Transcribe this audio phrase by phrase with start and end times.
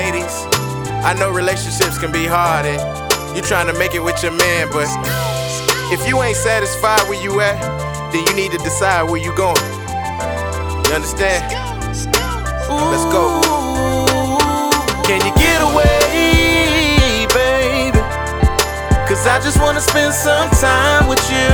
[0.00, 0.46] ladies.
[1.04, 2.80] I know relationships can be hard and
[3.36, 4.88] you're trying to make it with your man, but
[5.92, 7.60] if you ain't satisfied where you at,
[8.10, 9.60] then you need to decide where you going.
[10.88, 11.44] You understand?
[12.92, 13.24] Let's go.
[15.04, 18.00] Can you get away, baby?
[19.04, 21.52] Cause I just wanna spend some time with you.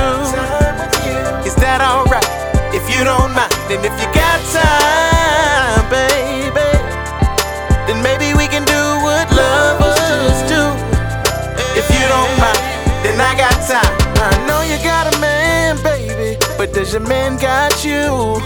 [1.43, 2.23] Is that alright?
[2.73, 3.46] If you don't mind,
[16.77, 18.37] does your man got you?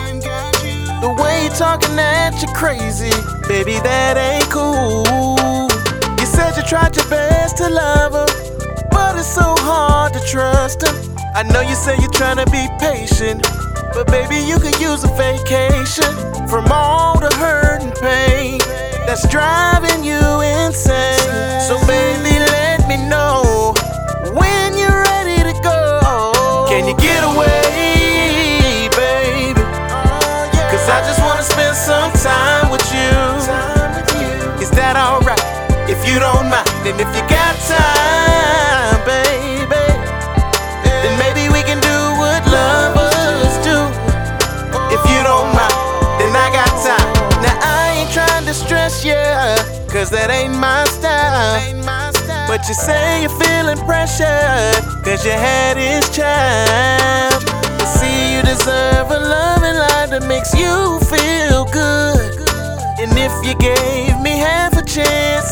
[1.04, 3.12] The way you talking at you crazy,
[3.46, 5.68] baby, that ain't cool.
[6.18, 8.28] You said you tried your best to love her,
[8.90, 10.96] but it's so hard to trust her.
[11.36, 13.44] I know you say you're trying to be patient,
[13.94, 16.14] but baby, you can use a vacation
[16.48, 18.60] from all the hurt and pain
[19.06, 20.24] that's driving you
[20.64, 21.31] insane.
[36.02, 39.86] If you don't mind, and if you got time, baby,
[40.84, 43.78] then maybe we can do what lovers do.
[44.90, 45.78] If you don't mind,
[46.18, 47.06] then I got time.
[47.46, 49.14] Now I ain't trying to stress you,
[49.94, 51.62] cause that ain't my style.
[52.48, 57.46] But you say you're feeling pressured, cause you had his child.
[57.78, 62.42] But see, you deserve a loving life that makes you feel good.
[62.98, 63.91] And if you gave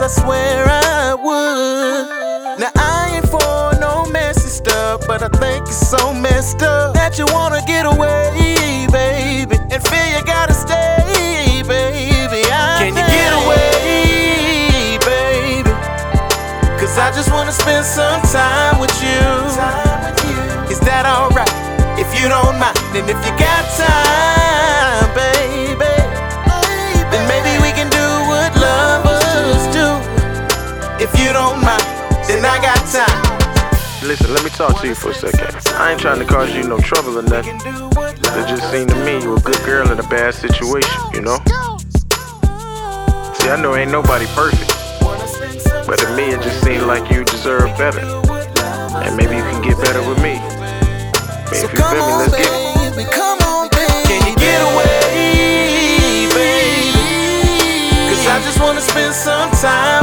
[0.10, 2.60] swear I would.
[2.60, 7.20] Now I ain't for no messy stuff, but I think it's so messed up that
[7.20, 12.42] you wanna get away, baby, and feel you gotta stay, baby.
[12.50, 15.72] I Can you get away, baby?
[16.82, 19.22] Cause I just wanna spend some time with you.
[20.74, 21.53] Is that alright?
[22.02, 24.28] If you don't mind, and if you got time,
[34.19, 35.47] Listen, let me talk to you for a second.
[35.80, 37.56] I ain't trying to cause you no trouble or nothing.
[37.56, 41.38] It just seemed to me you a good girl in a bad situation, you know?
[43.40, 44.68] See, I know ain't nobody perfect.
[45.88, 48.02] But to me, it just seemed like you deserve better.
[49.00, 50.36] And maybe you can get better with me.
[50.36, 52.91] I mean, if you feel me, let's get it.
[52.91, 54.03] baby, come on, baby.
[54.03, 55.00] Can you get away,
[56.36, 56.59] baby?
[58.28, 59.99] I just wanna spend some time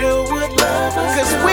[0.00, 0.94] love.
[0.94, 1.51] Cause we